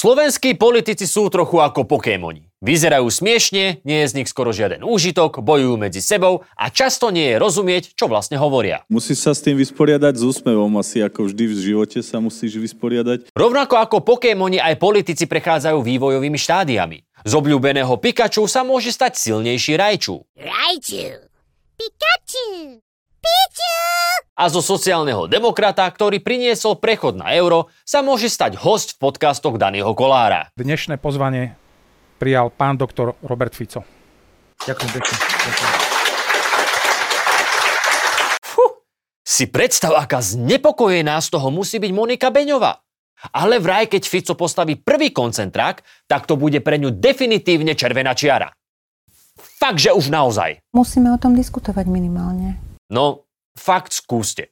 [0.00, 2.48] Slovenskí politici sú trochu ako pokémoni.
[2.64, 7.28] Vyzerajú smiešne, nie je z nich skoro žiaden úžitok, bojujú medzi sebou a často nie
[7.28, 8.80] je rozumieť, čo vlastne hovoria.
[8.88, 13.28] Musíš sa s tým vysporiadať s úsmevom, asi ako vždy v živote sa musíš vysporiadať.
[13.36, 17.04] Rovnako ako pokémoni aj politici prechádzajú vývojovými štádiami.
[17.28, 20.24] Z obľúbeného Pikachu sa môže stať silnejší Raichu.
[20.32, 21.28] Raichu.
[21.76, 22.80] Pikachu.
[23.20, 23.76] Pichu.
[24.40, 29.60] A zo sociálneho demokrata, ktorý priniesol prechod na euro, sa môže stať host v podcastoch
[29.60, 30.48] Daného Kolára.
[30.56, 31.60] Dnešné pozvanie
[32.16, 33.84] prijal pán doktor Robert Fico.
[34.64, 35.14] Ďakujem pekne.
[39.24, 42.80] Si predstav, aká znepokojená z toho musí byť Monika Beňová.
[43.36, 48.52] Ale vraj, keď Fico postaví prvý koncentrák, tak to bude pre ňu definitívne červená čiara.
[49.36, 50.60] Fakt, že už naozaj.
[50.72, 52.69] Musíme o tom diskutovať minimálne.
[52.90, 54.50] No, fakt skúste.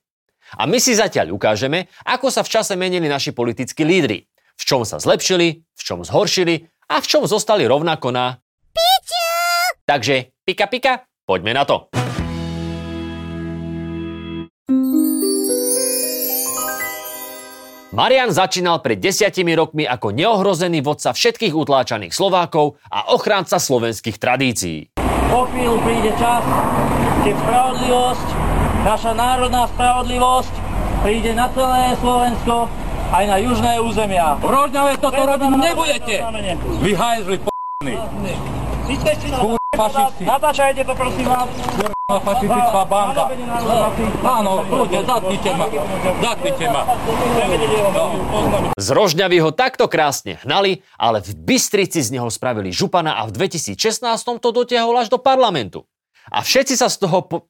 [0.57, 4.25] A my si zatiaľ ukážeme, ako sa v čase menili naši politickí lídry.
[4.59, 8.39] V čom sa zlepšili, v čom zhoršili a v čom zostali rovnako na...
[8.73, 9.29] Pichu.
[9.85, 11.91] Takže, pika pika, poďme na to.
[17.99, 24.95] Marian začínal pred desiatimi rokmi ako neohrozený vodca všetkých utláčaných Slovákov a ochránca slovenských tradícií.
[25.29, 26.45] Po chvíľu príde čas,
[27.27, 28.29] keď spravodlivosť,
[28.85, 30.55] naša národná spravodlivosť
[31.03, 32.67] príde na celé Slovensko
[33.09, 34.37] aj na južné územia.
[34.37, 36.15] V Rožňave toto robiť nebudete!
[36.85, 37.95] Vy hajzli p***ni.
[39.37, 40.25] Kurva fašisti.
[40.25, 41.49] Natáčajte to prosím vás.
[41.77, 43.25] Kurva fašistická banda.
[44.25, 45.67] Áno, kľudne, zatknite ma.
[46.25, 46.83] Zatknite ma.
[47.93, 48.05] No.
[48.81, 53.37] Z Rožňavy ho takto krásne hnali, ale v Bystrici z neho spravili župana a v
[53.37, 53.77] 2016
[54.41, 55.85] to dotiahol až do parlamentu.
[56.33, 57.25] A všetci sa z toho...
[57.25, 57.49] Po...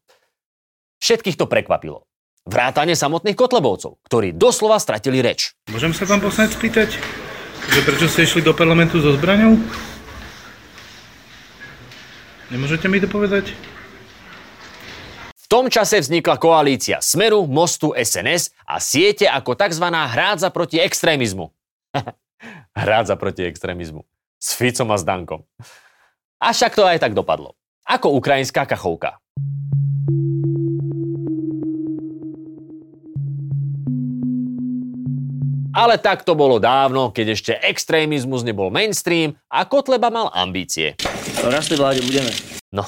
[0.99, 2.05] Všetkých to prekvapilo.
[2.49, 5.53] Vrátane samotných kotlebovcov, ktorí doslova stratili reč.
[5.69, 6.97] Môžem sa pán poslanec spýtať,
[7.69, 9.61] že prečo ste išli do parlamentu so zbraňou?
[12.49, 13.53] Nemôžete mi to povedať?
[15.37, 19.84] V tom čase vznikla koalícia Smeru, Mostu, SNS a siete ako tzv.
[19.84, 21.53] hrádza proti extrémizmu.
[22.84, 24.05] hrádza proti extrémizmu.
[24.41, 25.45] S Ficom a s Dankom.
[26.41, 27.56] A však to aj tak dopadlo.
[27.84, 29.21] Ako ukrajinská kachovka.
[35.78, 40.99] Ale tak to bolo dávno, keď ešte extrémizmus nebol mainstream a Kotleba mal ambície.
[41.39, 42.34] Raz tej vláde budeme.
[42.75, 42.83] No,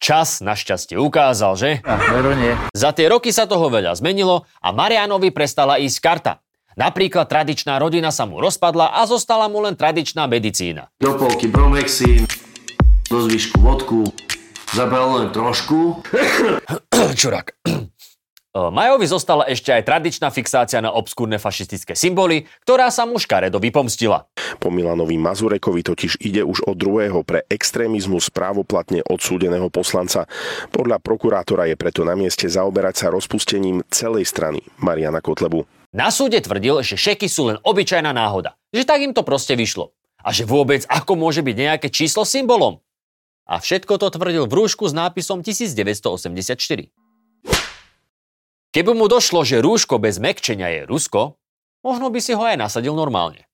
[0.00, 1.70] čas našťastie ukázal, že?
[1.84, 2.56] A, veru nie.
[2.72, 6.32] Za tie roky sa toho veľa zmenilo a Marianovi prestala ísť karta.
[6.72, 10.88] Napríklad tradičná rodina sa mu rozpadla a zostala mu len tradičná medicína.
[10.96, 12.24] Do polky bromexín,
[13.12, 14.08] do zvyšku vodku,
[14.72, 16.00] zabral len trošku.
[17.20, 17.52] Čurák.
[18.56, 24.24] Majovi zostala ešte aj tradičná fixácia na obskúrne fašistické symboly, ktorá sa mu škaredo vypomstila.
[24.56, 30.24] Po Milanovi Mazurekovi totiž ide už od druhého pre extrémizmus právoplatne odsúdeného poslanca.
[30.72, 35.68] Podľa prokurátora je preto na mieste zaoberať sa rozpustením celej strany Mariana Kotlebu.
[35.92, 39.92] Na súde tvrdil, že šeky sú len obyčajná náhoda, že tak im to proste vyšlo.
[40.24, 42.80] A že vôbec ako môže byť nejaké číslo symbolom.
[43.46, 46.56] A všetko to tvrdil v rúšku s nápisom 1984.
[48.76, 51.40] Keby mu došlo, že rúško bez mekčenia je Rusko,
[51.80, 53.48] možno by si ho aj nasadil normálne.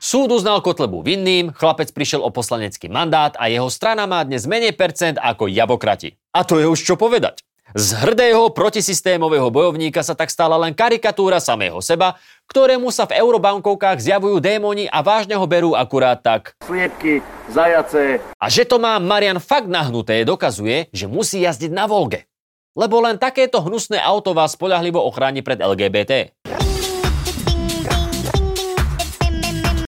[0.00, 4.72] Súd uznal Kotlebu vinným, chlapec prišiel o poslanecký mandát a jeho strana má dnes menej
[4.72, 6.16] percent ako jabokrati.
[6.32, 7.44] A to je už čo povedať.
[7.76, 12.16] Z hrdého protisystémového bojovníka sa tak stala len karikatúra samého seba,
[12.48, 16.56] ktorému sa v eurobankovkách zjavujú démoni a vážne ho berú akurát tak.
[16.64, 17.20] Sliepky,
[17.52, 18.24] zajace.
[18.40, 22.29] A že to má Marian fakt nahnuté, dokazuje, že musí jazdiť na Volge.
[22.78, 26.30] Lebo len takéto hnusné auto vás poľahlivo ochráni pred LGBT.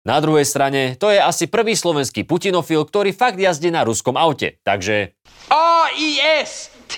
[0.03, 4.59] Na druhej strane, to je asi prvý slovenský putinofil, ktorý fakt jazdí na ruskom aute,
[4.66, 5.15] takže...
[5.47, 6.91] R-E-S-T-E-C-P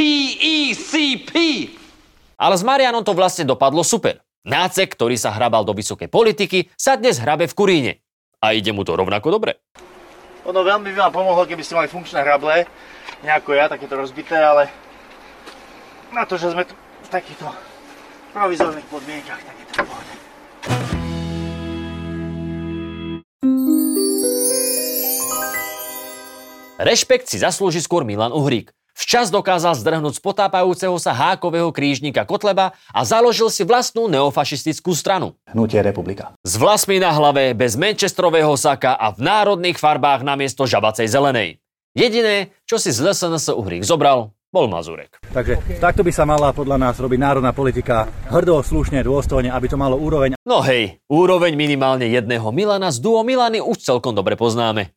[2.41, 4.25] Ale s Marianom to vlastne dopadlo super.
[4.49, 8.01] Nácek, ktorý sa hrabal do vysokej politiky, sa dnes hrabe v Kuríne.
[8.41, 9.61] A ide mu to rovnako dobre.
[10.49, 12.65] Ono veľmi by vám pomohlo, keby ste mali funkčné hrable,
[13.21, 14.73] nejako ja, takéto rozbité, ale
[16.15, 17.51] na to, že sme tu v takýchto
[18.31, 20.15] provizorných podmienkach, tak je to v pohode.
[26.75, 28.71] Rešpekt si zaslúži skôr Milan Uhrík.
[28.95, 35.35] Včas dokázal zdrhnúť z potápajúceho sa hákového krížnika Kotleba a založil si vlastnú neofašistickú stranu.
[35.51, 36.39] Hnutie republika.
[36.47, 41.59] S vlasmi na hlave, bez manchesterového saka a v národných farbách namiesto žabacej zelenej.
[41.95, 45.19] Jediné, čo si z LSNS Uhrík zobral, bol Mazurek.
[45.35, 49.75] Takže takto by sa mala podľa nás robiť národná politika hrdo, slušne, dôstojne, aby to
[49.75, 50.39] malo úroveň.
[50.47, 54.95] No hej, úroveň minimálne jedného Milana z duo Milany už celkom dobre poznáme.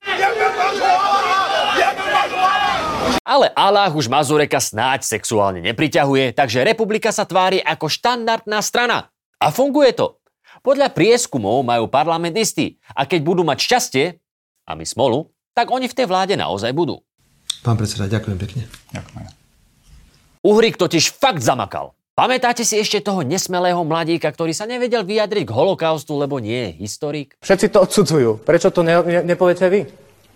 [3.28, 9.12] Ale Allah už Mazureka snáď sexuálne nepriťahuje, takže republika sa tvári ako štandardná strana.
[9.42, 10.22] A funguje to.
[10.64, 14.06] Podľa prieskumov majú parlament istý a keď budú mať šťastie,
[14.68, 17.04] a my smolu, tak oni v tej vláde naozaj budú.
[17.68, 18.64] Pán predseda, ďakujem pekne.
[18.96, 19.37] Ďakujem.
[20.46, 21.98] Uhrik totiž fakt zamakal.
[22.18, 26.82] Pamätáte si ešte toho nesmelého mladíka, ktorý sa nevedel vyjadriť k holokaustu, lebo nie je
[26.82, 27.38] historik?
[27.46, 28.42] Všetci to odsudzujú.
[28.42, 29.86] Prečo to ne, ne, nepoviete vy?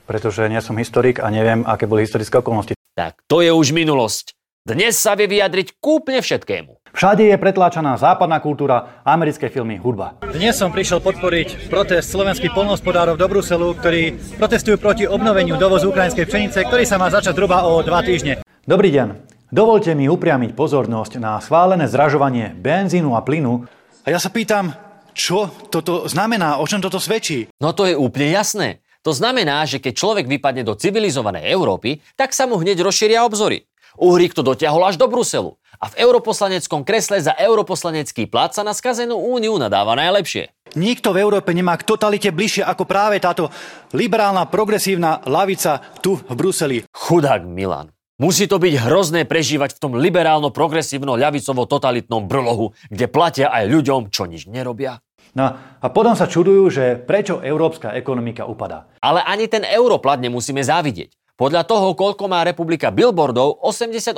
[0.05, 2.77] Pretože nie som historik a neviem, aké boli historické okolnosti.
[2.93, 4.37] Tak to je už minulosť.
[4.61, 6.93] Dnes sa vie vyjadriť kúpne všetkému.
[6.93, 10.21] Všade je pretláčaná západná kultúra, americké filmy, hudba.
[10.21, 16.29] Dnes som prišiel podporiť protest slovenských polnohospodárov do Bruselu, ktorí protestujú proti obnoveniu dovozu ukrajinskej
[16.29, 18.45] pšenice, ktorý sa má začať zhruba o dva týždne.
[18.69, 19.40] Dobrý deň.
[19.51, 23.67] Dovolte mi upriamiť pozornosť na schválené zražovanie benzínu a plynu.
[24.07, 24.71] A ja sa pýtam,
[25.11, 27.51] čo toto znamená, o čom toto svedčí?
[27.59, 28.79] No to je úplne jasné.
[29.03, 33.67] To znamená, že keď človek vypadne do civilizovanej Európy, tak sa mu hneď rozšíria obzory.
[33.99, 35.59] Uhrík to dotiahol až do Bruselu.
[35.83, 40.47] A v europoslaneckom kresle za europoslanecký plat sa na skazenú úniu nadáva najlepšie.
[40.79, 43.51] Nikto v Európe nemá k totalite bližšie ako práve táto
[43.91, 46.77] liberálna, progresívna lavica tu v Bruseli.
[46.87, 47.91] Chudák Milan.
[48.21, 54.45] Musí to byť hrozné prežívať v tom liberálno-progresívno-ľavicovo-totalitnom brlohu, kde platia aj ľuďom, čo nič
[54.45, 55.01] nerobia.
[55.33, 58.85] No a potom sa čudujú, že prečo európska ekonomika upadá.
[59.01, 61.17] Ale ani ten europlat nemusíme závidieť.
[61.33, 64.13] Podľa toho, koľko má republika billboardov, 88%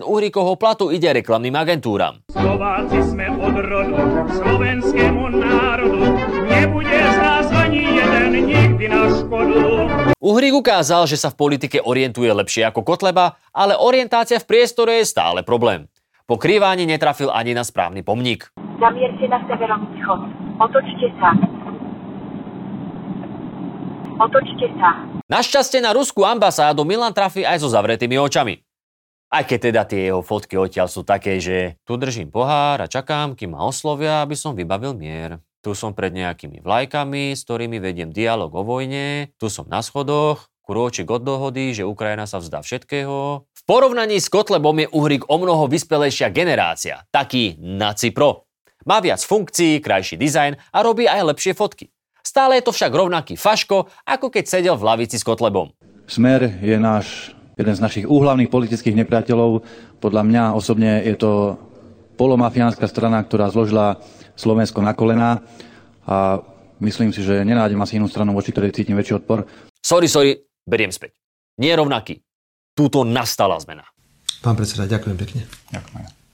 [0.00, 2.24] uhríkovho platu ide reklamným agentúram.
[2.32, 6.16] Slováci sme od rodu, slovenskému národu,
[6.48, 7.33] nebude z nás ani jeden
[8.40, 9.58] nikdy na škodu.
[10.18, 15.10] Uhrík ukázal, že sa v politike orientuje lepšie ako Kotleba, ale orientácia v priestore je
[15.10, 15.86] stále problém.
[16.24, 18.48] Po krývaní netrafil ani na správny pomník.
[18.80, 20.20] Zamierte na severovýchod.
[20.56, 21.30] Otočte sa.
[24.16, 24.90] Otočte sa.
[25.28, 28.64] Našťastie na ruskú ambasádu Milan trafí aj so zavretými očami.
[29.34, 33.34] Aj keď teda tie jeho fotky odtiaľ sú také, že tu držím pohár a čakám,
[33.34, 35.42] kým ma oslovia, aby som vybavil mier.
[35.64, 39.32] Tu som pred nejakými vlajkami, s ktorými vediem dialog o vojne.
[39.40, 43.48] Tu som na schodoch, krôčik od dohody, že Ukrajina sa vzdá všetkého.
[43.48, 48.44] V porovnaní s Kotlebom je Uhrik o mnoho vyspelejšia generácia, taký Naci Pro.
[48.84, 51.88] Má viac funkcií, krajší dizajn a robí aj lepšie fotky.
[52.20, 55.72] Stále je to však rovnaký faško, ako keď sedel v lavici s Kotlebom.
[56.04, 59.64] Smer je náš, jeden z našich úhlavných politických nepriateľov.
[60.04, 61.56] Podľa mňa osobne je to
[62.20, 65.42] polomafiánska strana, ktorá zložila Slovensko na kolená
[66.04, 66.42] a
[66.82, 69.46] myslím si, že nenájdem asi inú stranu, voči ktorej cítim väčší odpor.
[69.80, 70.36] Sorry, sorry,
[70.66, 71.16] beriem späť.
[71.58, 72.14] Nie je rovnaký.
[72.74, 73.86] Túto nastala zmena.
[74.42, 75.42] Pán predseda, ďakujem pekne.
[75.70, 76.24] Ďakujem.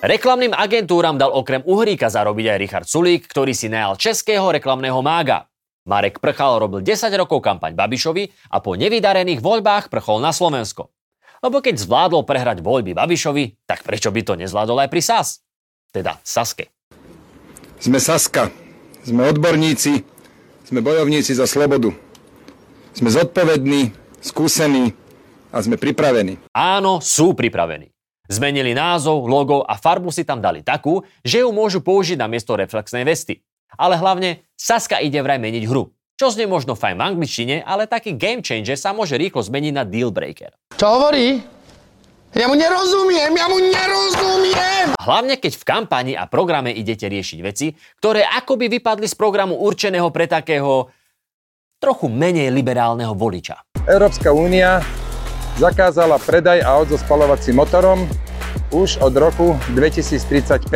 [0.00, 5.44] Reklamným agentúram dal okrem Uhríka zarobiť aj Richard Sulík, ktorý si najal českého reklamného mága.
[5.84, 10.88] Marek Prchal robil 10 rokov kampaň Babišovi a po nevydarených voľbách prchol na Slovensko.
[11.40, 15.40] Lebo keď zvládol prehrať voľby Babišovi, tak prečo by to nezvládol aj pri SAS?
[15.88, 16.68] Teda Saske.
[17.80, 18.52] Sme Saska.
[19.00, 20.04] Sme odborníci.
[20.68, 21.96] Sme bojovníci za slobodu.
[22.92, 24.92] Sme zodpovední, skúsení
[25.48, 26.36] a sme pripravení.
[26.52, 27.88] Áno, sú pripravení.
[28.30, 32.54] Zmenili názov, logo a farbu si tam dali takú, že ju môžu použiť na miesto
[32.54, 33.42] reflexnej vesty.
[33.74, 35.88] Ale hlavne Saska ide vraj meniť hru.
[36.20, 39.88] Čo znie možno fajn v angličtine, ale taký game changer sa môže rýchlo zmeniť na
[39.88, 40.52] deal breaker.
[40.76, 41.40] Čo hovorí?
[42.36, 44.92] Ja mu nerozumiem, ja mu nerozumiem!
[45.00, 47.72] Hlavne keď v kampani a programe idete riešiť veci,
[48.04, 50.92] ktoré akoby vypadli z programu určeného pre takého
[51.80, 53.64] trochu menej liberálneho voliča.
[53.88, 54.84] Európska únia
[55.56, 58.04] zakázala predaj aut so spalovacím motorom
[58.76, 60.68] už od roku 2035.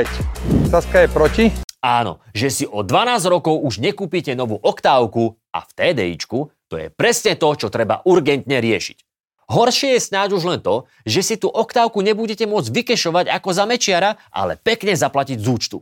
[0.72, 1.44] Saska je proti?
[1.84, 6.88] Áno, že si o 12 rokov už nekúpite novú oktávku a v TDIčku to je
[6.88, 9.04] presne to, čo treba urgentne riešiť.
[9.52, 13.68] Horšie je snáď už len to, že si tú oktávku nebudete môcť vykešovať ako za
[13.68, 15.78] mečiara, ale pekne zaplatiť z účtu.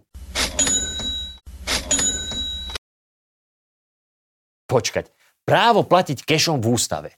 [4.67, 5.07] Počkať,
[5.47, 7.11] právo platiť kešom v ústave.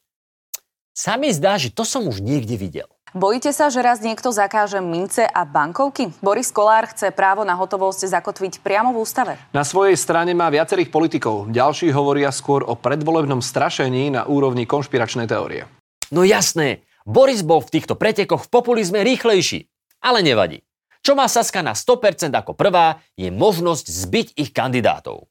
[0.92, 2.93] Sa mi zdá, že to som už niekde videl.
[3.14, 6.10] Bojíte sa, že raz niekto zakáže mince a bankovky?
[6.18, 9.38] Boris Kolár chce právo na hotovosť zakotviť priamo v ústave.
[9.54, 11.46] Na svojej strane má viacerých politikov.
[11.46, 15.70] Ďalší hovoria skôr o predvolebnom strašení na úrovni konšpiračnej teórie.
[16.10, 19.70] No jasné, Boris bol v týchto pretekoch v populizme rýchlejší.
[20.02, 20.66] Ale nevadí.
[20.98, 25.30] Čo má Saska na 100% ako prvá, je možnosť zbiť ich kandidátov.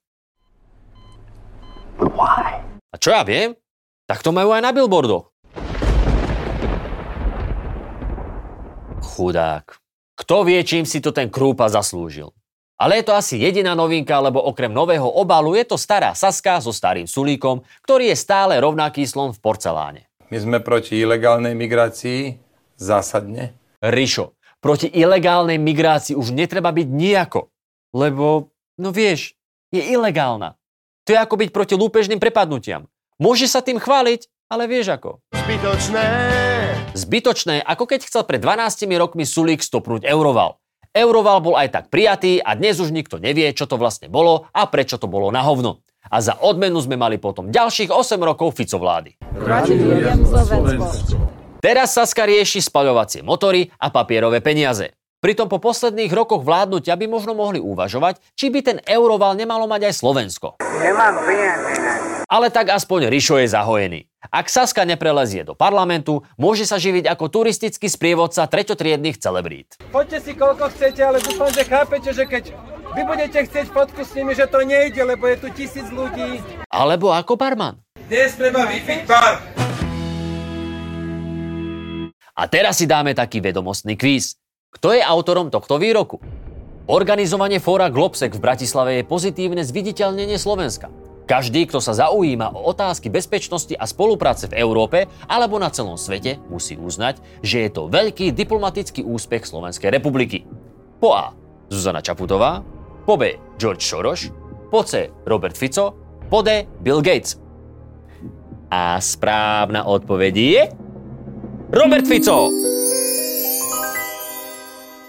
[2.00, 3.60] A čo ja viem?
[4.08, 5.33] Tak to majú aj na billboardoch.
[9.14, 9.78] Chudák.
[10.18, 12.34] Kto vie, čím si to ten Krúpa zaslúžil?
[12.82, 16.74] Ale je to asi jediná novinka, lebo okrem nového obalu je to stará Saska so
[16.74, 20.10] starým sulíkom, ktorý je stále rovnaký slon v porceláne.
[20.34, 22.42] My sme proti ilegálnej migrácii
[22.74, 23.54] zásadne.
[23.86, 27.54] Rišo, proti ilegálnej migrácii už netreba byť nejako,
[27.94, 28.50] lebo,
[28.82, 29.38] no vieš,
[29.70, 30.58] je ilegálna.
[31.06, 32.90] To je ako byť proti lúpežným prepadnutiam.
[33.22, 35.24] Môže sa tým chváliť, ale vieš ako.
[35.34, 36.06] Zbytočné.
[36.94, 40.62] Zbytočné, ako keď chcel pred 12 rokmi Sulík stopnúť Euroval.
[40.94, 44.70] Euroval bol aj tak prijatý a dnes už nikto nevie, čo to vlastne bolo a
[44.70, 45.82] prečo to bolo na hovno.
[46.06, 49.18] A za odmenu sme mali potom ďalších 8 rokov Fico vlády.
[51.64, 54.94] Teraz Saska rieši spaľovacie motory a papierové peniaze.
[55.24, 59.88] Pritom po posledných rokoch vládnutia by možno mohli uvažovať, či by ten euroval nemalo mať
[59.90, 60.48] aj Slovensko.
[60.60, 62.13] Nemám peniaze.
[62.34, 64.10] Ale tak aspoň Rišo je zahojený.
[64.34, 69.78] Ak Saska neprelezie do parlamentu, môže sa živiť ako turistický sprievodca treťotriedných celebrít.
[69.94, 72.58] Poďte si koľko chcete, ale dúfam, že chápete, že keď
[72.98, 76.42] vy budete chcieť fotku s nimi, že to nejde, lebo je tu tisíc ľudí.
[76.74, 77.78] Alebo ako barman.
[78.10, 79.38] Dnes treba vypiť bar.
[82.34, 84.42] A teraz si dáme taký vedomostný kvíz.
[84.74, 86.18] Kto je autorom tohto výroku?
[86.90, 91.13] Organizovanie fóra Globsek v Bratislave je pozitívne zviditeľnenie Slovenska.
[91.24, 96.44] Každý, kto sa zaujíma o otázky bezpečnosti a spolupráce v Európe alebo na celom svete,
[96.52, 100.44] musí uznať, že je to veľký diplomatický úspech Slovenskej republiky.
[101.00, 101.32] Po A.
[101.72, 102.60] Zuzana Čaputová,
[103.08, 103.40] po B.
[103.56, 104.28] George Soros,
[104.68, 105.08] po C.
[105.24, 105.96] Robert Fico,
[106.28, 106.68] po D.
[106.84, 107.40] Bill Gates.
[108.68, 110.64] A správna odpoveď je...
[111.74, 112.52] Robert Fico!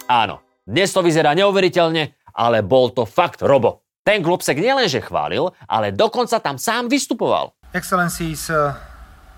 [0.04, 3.83] Áno, dnes to vyzerá neuveriteľne, ale bol to fakt Robo.
[4.04, 7.56] Ten Globsek nielenže chválil, ale dokonca tam sám vystupoval.
[7.72, 8.76] Excellencies, uh,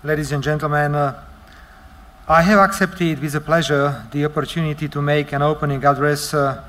[0.03, 1.15] ladies and gentlemen, uh,
[2.27, 6.59] I have accepted with a pleasure the opportunity to make an opening address uh,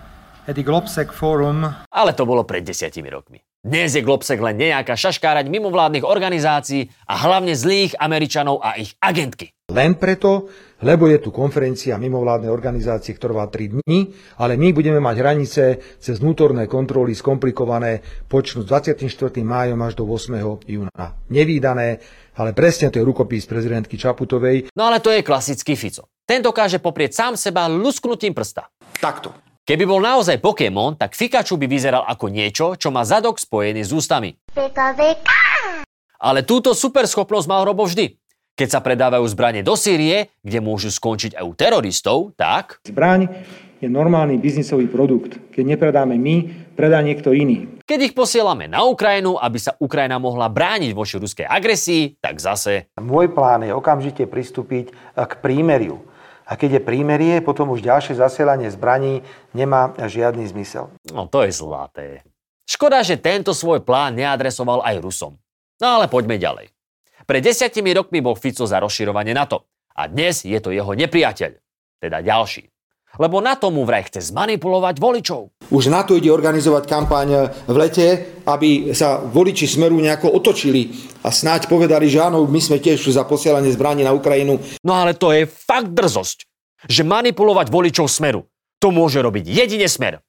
[0.46, 1.66] at the Globsec Forum.
[1.90, 3.42] Ale to bolo pred desiatimi rokmi.
[3.66, 9.57] Dnes je Globsek len nejaká šaškárať mimovládnych organizácií a hlavne zlých Američanov a ich agentky.
[9.78, 10.50] Len preto,
[10.82, 14.10] lebo je tu konferencia mimovládnej organizácie, ktorá má 3 dní,
[14.42, 15.62] ale my budeme mať hranice
[16.02, 19.06] cez vnútorné kontroly skomplikované počnúť 24.
[19.38, 20.66] májom až do 8.
[20.66, 21.04] júna.
[21.30, 22.02] Nevýdané,
[22.34, 24.74] ale presne to je rukopis prezidentky Čaputovej.
[24.74, 26.10] No ale to je klasický Fico.
[26.26, 28.66] Ten dokáže poprieť sám seba lusknutím prsta.
[28.98, 29.30] Takto.
[29.62, 33.94] Keby bol naozaj Pokémon, tak Fikaču by vyzeral ako niečo, čo má zadok spojený s
[33.94, 34.34] ústami.
[34.50, 35.38] Pika, pika.
[36.18, 38.26] Ale túto superschopnosť mal Robo vždy.
[38.58, 42.82] Keď sa predávajú zbranie do Sýrie, kde môžu skončiť aj u teroristov, tak...
[42.82, 43.30] Zbraň
[43.78, 45.38] je normálny biznisový produkt.
[45.54, 47.78] Keď nepredáme my, predá niekto iný.
[47.86, 52.90] Keď ich posielame na Ukrajinu, aby sa Ukrajina mohla brániť voči ruskej agresii, tak zase...
[52.98, 56.02] Môj plán je okamžite pristúpiť k prímeriu.
[56.42, 59.22] A keď je prímerie, potom už ďalšie zasielanie zbraní
[59.54, 60.90] nemá žiadny zmysel.
[61.14, 62.26] No to je zlaté.
[62.66, 65.38] Škoda, že tento svoj plán neadresoval aj Rusom.
[65.78, 66.74] No ale poďme ďalej.
[67.28, 69.68] Pred desiatimi rokmi bol Fico za rozširovanie NATO.
[70.00, 71.60] A dnes je to jeho nepriateľ.
[72.00, 72.72] Teda ďalší.
[73.20, 75.52] Lebo na tomu vraj chce zmanipulovať voličov.
[75.68, 78.06] Už na to ide organizovať kampaň v lete,
[78.48, 80.88] aby sa voliči Smeru nejako otočili
[81.20, 84.56] a snáď povedali, že áno, my sme tiež za posielanie zbraní na Ukrajinu.
[84.80, 86.48] No ale to je fakt drzosť,
[86.88, 88.48] že manipulovať voličov Smeru.
[88.80, 90.24] To môže robiť jedine Smer.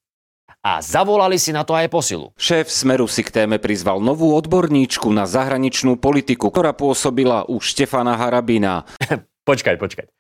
[0.60, 2.36] A zavolali si na to aj posilu.
[2.36, 8.20] Šéf Smeru si k téme prizval novú odborníčku na zahraničnú politiku, ktorá pôsobila u Štefana
[8.20, 8.84] Harabina.
[9.50, 10.12] počkaj, počkaj.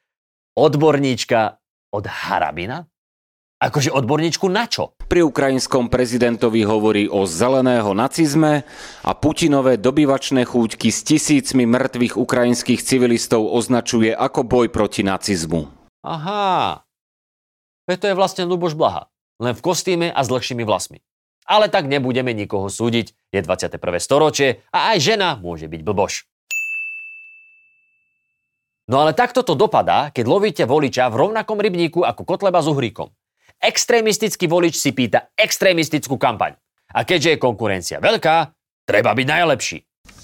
[0.55, 1.60] Odborníčka
[1.91, 2.88] od Harabina?
[3.60, 4.96] Akože odborníčku na čo?
[5.12, 8.63] Pri ukrajinskom prezidentovi hovorí o zeleného nacizme
[9.03, 15.67] a Putinové dobyvačné chúťky s tisícmi mŕtvych ukrajinských civilistov označuje ako boj proti nacizmu.
[16.08, 16.88] Aha.
[17.91, 19.12] To je vlastne Luboš Blaha.
[19.39, 21.00] Len v kostýme a s dlhšími vlasmi.
[21.50, 23.15] Ale tak nebudeme nikoho súdiť.
[23.34, 23.79] Je 21.
[23.98, 26.29] storočie a aj žena môže byť blboš.
[28.89, 33.13] No ale takto to dopadá, keď lovíte voliča v rovnakom rybníku ako Kotleba s Uhríkom.
[33.62, 36.58] Extrémistický volič si pýta extrémistickú kampaň.
[36.89, 38.50] A keďže je konkurencia veľká,
[38.89, 39.77] treba byť najlepší.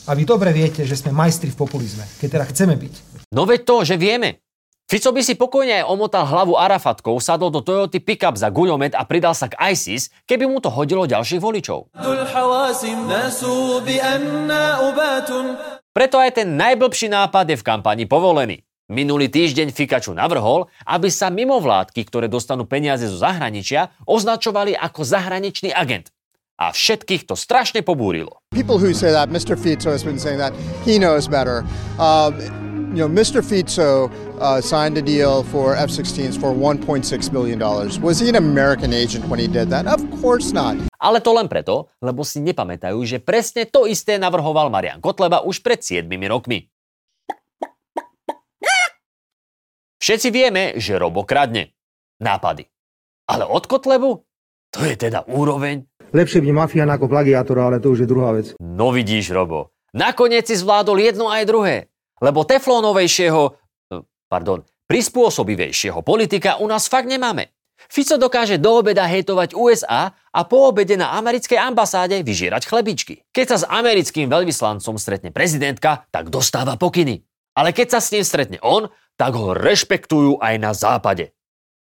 [0.09, 2.93] A vy dobre viete, že sme majstri v populizme, keď teda chceme byť.
[3.33, 4.44] No veď to, že vieme.
[4.85, 9.01] Fico by si pokojne aj omotal hlavu Arafatkou, sadol do Toyoty pickup za guľomet a
[9.09, 11.89] pridal sa k ISIS, keby mu to hodilo ďalších voličov.
[15.89, 18.61] Preto aj ten najblbší nápad je v kampani povolený.
[18.85, 25.73] Minulý týždeň Fikaču navrhol, aby sa mimovládky, ktoré dostanú peniaze zo zahraničia, označovali ako zahraničný
[25.73, 26.13] agent.
[26.61, 28.37] A všetkých to strašne pobúrilo.
[28.53, 29.57] People who say that, Mr.
[29.57, 30.53] Fico has been saying that,
[30.85, 31.65] he knows better.
[31.97, 32.64] Um,
[32.95, 33.43] you know, Mr.
[33.43, 34.07] Fico
[34.39, 37.99] uh, signed a deal for F-16s for 1.6 billion dollars.
[37.99, 39.83] Was he an American agent when he did that?
[39.83, 40.79] Of course not.
[40.95, 45.59] Ale to len preto, lebo si nepamätajú, že presne to isté navrhoval Marian Kotleba už
[45.59, 46.71] pred 7 rokmi.
[49.99, 51.73] Všetci vieme, že Robo kradne.
[52.21, 52.69] Nápady.
[53.25, 54.21] Ale od Kotlebu?
[54.71, 55.83] To je teda úroveň.
[56.13, 58.53] Lepšie byť mafián ako plagiátor, ale to už je druhá vec.
[58.61, 59.73] No vidíš, Robo.
[59.97, 61.75] Nakoniec si zvládol jedno aj druhé.
[62.21, 67.51] Lebo teflónovejšieho, eh, pardon, prispôsobivejšieho politika u nás fakt nemáme.
[67.91, 73.21] Fico dokáže do obeda hejtovať USA a po obede na americkej ambasáde vyžierať chlebičky.
[73.29, 77.21] Keď sa s americkým veľvyslancom stretne prezidentka, tak dostáva pokyny.
[77.55, 81.31] Ale keď sa s ním stretne on, tak ho rešpektujú aj na západe.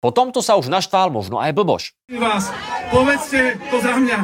[0.05, 1.97] Po tomto sa už naštval možno aj blboš.
[2.13, 2.53] Vás,
[2.93, 4.19] povedzte to za mňa.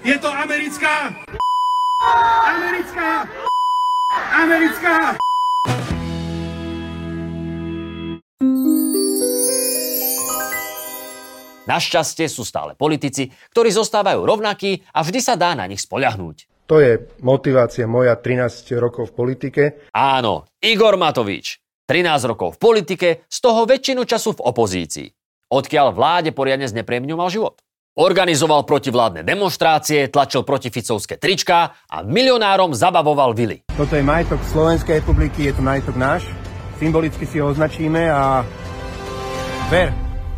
[0.00, 1.12] Je to americká
[2.48, 3.28] Americká
[4.32, 5.18] Americká
[11.68, 16.64] Našťastie sú stále politici, ktorí zostávajú rovnakí a vždy sa dá na nich spoľahnúť.
[16.72, 19.62] To je motivácia moja 13 rokov v politike.
[19.92, 21.60] Áno, Igor Matovič.
[21.88, 25.08] 13 rokov v politike, z toho väčšinu času v opozícii.
[25.48, 27.56] Odkiaľ vláde poriadne znepríjemňoval život.
[27.98, 33.66] Organizoval protivládne demonstrácie, tlačil proti Ficovské trička a milionárom zabavoval vily.
[33.74, 36.22] Toto je majetok Slovenskej republiky, je to majetok náš.
[36.78, 38.46] Symbolicky si ho označíme a
[39.66, 39.90] ver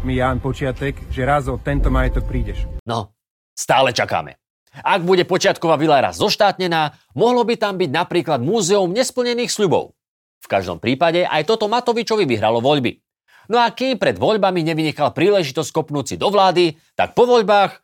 [0.09, 2.65] mi, Jan Počiatek, že raz o tento majetok prídeš.
[2.89, 3.13] No,
[3.53, 4.41] stále čakáme.
[4.81, 9.93] Ak bude počiatková vila raz zoštátnená, mohlo by tam byť napríklad múzeum nesplnených sľubov.
[10.41, 13.05] V každom prípade aj toto Matovičovi vyhralo voľby.
[13.51, 17.83] No a kým pred voľbami nevynechal príležitosť kopnúť si do vlády, tak po voľbách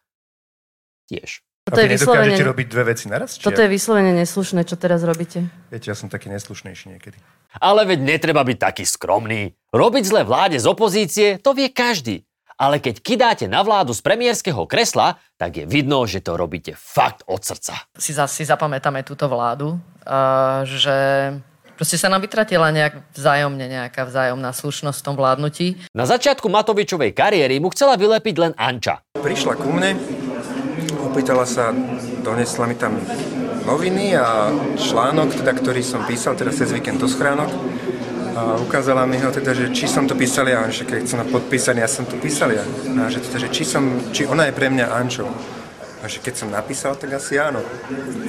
[1.11, 1.43] tiež.
[1.67, 2.39] Toto je vyslovene...
[2.39, 3.43] robiť dve veci naraz?
[3.43, 5.51] Či Toto je vyslovene neslušné, čo teraz robíte.
[5.67, 7.19] Viete, ja som taký neslušnejší niekedy.
[7.59, 9.51] Ale veď netreba byť taký skromný.
[9.75, 12.23] Robiť zle vláde z opozície, to vie každý.
[12.55, 17.27] Ale keď kidáte na vládu z premiérskeho kresla, tak je vidno, že to robíte fakt
[17.27, 17.91] od srdca.
[17.99, 20.97] Si, si zapamätáme túto vládu, uh, že
[21.77, 25.67] Proste sa nám vytratila nejak vzájomne nejaká vzájomná slušnosť v tom vládnutí.
[25.93, 29.05] Na začiatku Matovičovej kariéry mu chcela vylepiť len Anča.
[29.21, 29.93] Prišla ku mne,
[31.05, 31.77] opýtala sa,
[32.25, 32.97] donesla mi tam
[33.69, 34.49] noviny a
[34.81, 37.53] článok, teda, ktorý som písal teraz cez víkend do schránok.
[38.37, 41.85] A ukázala mi ho teda, že či som to písal ja, že keď som podpísaný,
[41.85, 42.65] ja som to písal ja.
[43.05, 45.29] A že teda, že či, som, či ona je pre mňa Ančou.
[46.07, 47.59] A že keď som napísal, tak asi áno.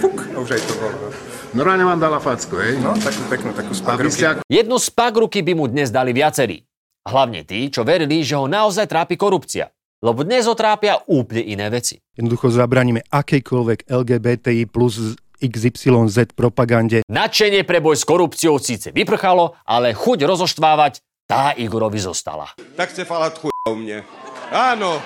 [0.02, 1.14] Fuk, a už aj to bolo.
[1.54, 2.82] Normálne vám dala facku, hej?
[2.82, 4.18] No, takú peknú, takú spagruky.
[4.50, 6.66] Jednu spagruky by mu dnes dali viacerí.
[7.06, 9.70] Hlavne tí, čo verili, že ho naozaj trápi korupcia.
[10.02, 12.02] Lebo dnes ho trápia úplne iné veci.
[12.18, 17.06] Jednoducho zabraníme akejkoľvek LGBTI plus XYZ propagande.
[17.06, 22.58] Nadšenie pre boj s korupciou síce vyprchalo, ale chuť rozoštvávať tá Igorovi zostala.
[22.74, 24.02] Tak ste falať chuj o mne.
[24.50, 24.98] Áno.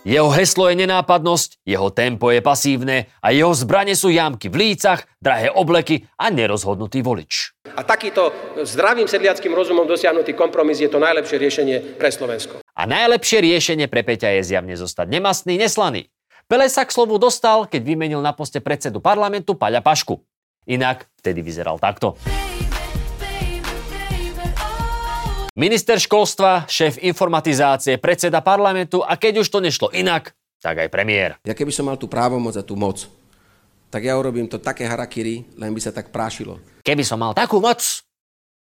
[0.00, 5.04] Jeho heslo je nenápadnosť, jeho tempo je pasívne a jeho zbranie sú jamky v lícach,
[5.20, 7.52] drahé obleky a nerozhodnutý volič.
[7.76, 8.32] A takýto
[8.64, 12.64] zdravým sedliackým rozumom dosiahnutý kompromis je to najlepšie riešenie pre Slovensko.
[12.64, 16.08] A najlepšie riešenie pre Peťa je zjavne zostať nemastný, neslaný.
[16.48, 20.16] Pele sa k slovu dostal, keď vymenil na poste predsedu parlamentu Paľa Pašku.
[20.64, 22.16] Inak vtedy vyzeral takto.
[25.58, 30.30] Minister školstva, šéf informatizácie, predseda parlamentu a keď už to nešlo inak,
[30.62, 31.42] tak aj premiér.
[31.42, 33.10] Ja keby som mal tú právomoc a tú moc,
[33.90, 36.62] tak ja urobím to také harakiri, len by sa tak prášilo.
[36.86, 37.82] Keby som mal takú moc,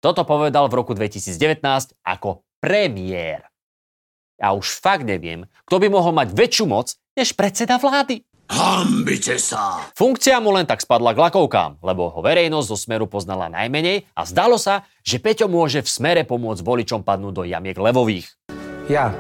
[0.02, 1.62] toto povedal v roku 2019
[2.02, 3.46] ako premiér.
[4.34, 8.26] Ja už fakt neviem, kto by mohol mať väčšiu moc než predseda vlády.
[8.52, 9.88] Hambite sa!
[9.96, 14.28] Funkcia mu len tak spadla k lakovkám, lebo ho verejnosť zo Smeru poznala najmenej a
[14.28, 18.28] zdalo sa, že Peťo môže v Smere pomôcť voličom padnúť do jamiek levových.
[18.92, 19.16] Ja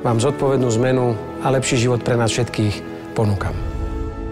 [0.00, 1.12] mám zodpovednú zmenu
[1.44, 2.80] a lepší život pre nás všetkých
[3.12, 3.52] ponúkam.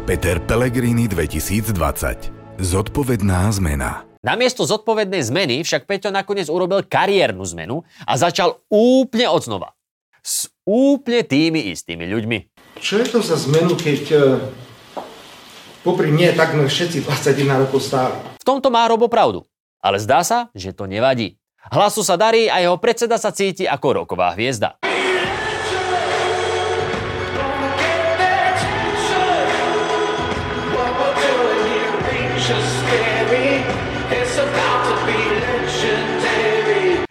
[0.09, 2.57] Peter Pellegrini 2020.
[2.57, 4.09] Zodpovedná zmena.
[4.25, 9.77] Namiesto zodpovednej zmeny však Peťo nakoniec urobil kariérnu zmenu a začal úplne od znova.
[10.25, 12.52] S úplne tými istými ľuďmi.
[12.83, 14.19] Čo je to za zmenu, keď e,
[15.87, 18.19] popri mne takmer všetci 21 rokov stáli?
[18.43, 19.47] V tomto má Robo pravdu.
[19.79, 21.39] Ale zdá sa, že to nevadí.
[21.71, 24.83] Hlasu sa darí a jeho predseda sa cíti ako roková hviezda.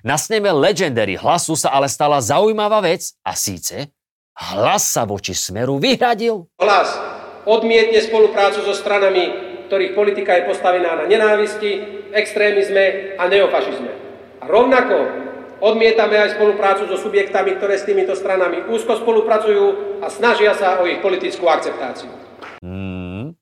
[0.03, 3.87] Na sneme Legendary hlasu sa ale stala zaujímavá vec a síce
[4.41, 6.49] hlas sa voči smeru vyhradil.
[6.57, 6.89] Hlas
[7.45, 9.29] odmietne spoluprácu so stranami,
[9.69, 13.91] ktorých politika je postavená na nenávisti, extrémizme a neofašizme.
[14.41, 14.97] A rovnako
[15.61, 20.89] odmietame aj spoluprácu so subjektami, ktoré s týmito stranami úzko spolupracujú a snažia sa o
[20.89, 22.09] ich politickú akceptáciu.
[22.65, 23.37] Hmm.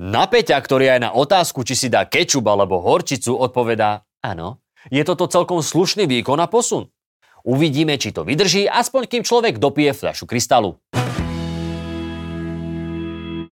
[0.00, 4.64] Na Peťa, ktorý aj na otázku, či si dá kečup alebo horčicu, odpovedá áno.
[4.88, 6.88] Je toto celkom slušný výkon a posun.
[7.44, 10.76] Uvidíme, či to vydrží, aspoň kým človek dopije fľašu krystalu.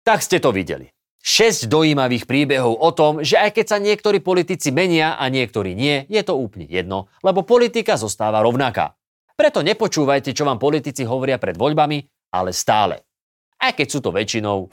[0.08, 0.88] Tak ste to videli.
[1.19, 6.08] 6 dojímavých príbehov o tom, že aj keď sa niektorí politici menia a niektorí nie,
[6.08, 8.95] je to úplne jedno, lebo politika zostáva rovnaká.
[9.36, 13.04] Preto nepočúvajte, čo vám politici hovoria pred voľbami, ale stále.
[13.60, 14.71] Aj keď sú to väčšinou...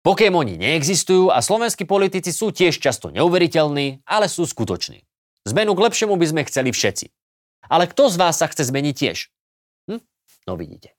[0.00, 5.04] Pokémoni neexistujú a slovenskí politici sú tiež často neuveriteľní, ale sú skutoční.
[5.48, 7.06] Zmenu k lepšiemu by sme chceli všetci.
[7.70, 9.18] Ale kto z vás sa chce zmeniť tiež?
[9.88, 10.00] Hm?
[10.44, 10.92] No vidíte.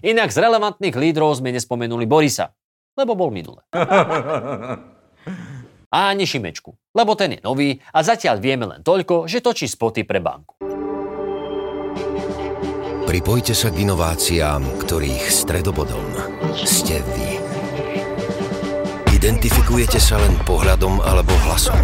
[0.00, 2.54] Inak z relevantných lídrov sme nespomenuli Borisa,
[2.96, 3.66] lebo bol minule.
[5.88, 10.04] A ani Šimečku, lebo ten je nový a zatiaľ vieme len toľko, že točí spoty
[10.04, 10.60] pre banku.
[13.08, 16.04] Pripojte sa k inováciám, ktorých stredobodom
[16.60, 17.40] ste vy.
[19.16, 21.80] Identifikujete sa len pohľadom alebo hlasom.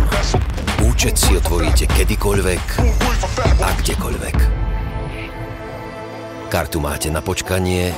[0.82, 2.64] Účet si otvoríte kedykoľvek
[3.62, 4.37] a kdekoľvek.
[6.50, 7.94] Kartu máte na počkanie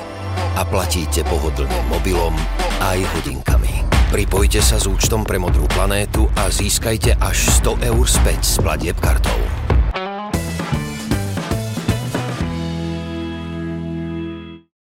[0.57, 2.37] a platíte pohodlne mobilom
[2.85, 3.85] aj hodinkami.
[4.13, 8.97] Pripojte sa s účtom pre Modrú planétu a získajte až 100 eur späť s platieb
[9.01, 9.56] kartou.